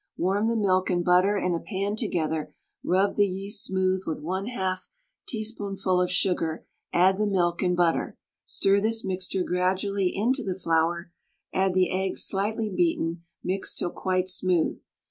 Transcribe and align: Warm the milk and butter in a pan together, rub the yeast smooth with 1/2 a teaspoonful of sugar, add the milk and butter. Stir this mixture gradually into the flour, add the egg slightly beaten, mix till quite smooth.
Warm 0.17 0.47
the 0.47 0.55
milk 0.55 0.89
and 0.89 1.05
butter 1.05 1.37
in 1.37 1.53
a 1.53 1.59
pan 1.59 1.95
together, 1.95 2.55
rub 2.83 3.15
the 3.17 3.27
yeast 3.27 3.65
smooth 3.65 4.01
with 4.07 4.23
1/2 4.23 4.47
a 4.57 4.79
teaspoonful 5.27 6.01
of 6.01 6.09
sugar, 6.09 6.65
add 6.91 7.19
the 7.19 7.27
milk 7.27 7.61
and 7.61 7.77
butter. 7.77 8.17
Stir 8.43 8.81
this 8.81 9.05
mixture 9.05 9.43
gradually 9.43 10.07
into 10.07 10.43
the 10.43 10.59
flour, 10.59 11.11
add 11.53 11.75
the 11.75 11.91
egg 11.91 12.17
slightly 12.17 12.67
beaten, 12.71 13.25
mix 13.43 13.75
till 13.75 13.91
quite 13.91 14.27
smooth. 14.27 14.75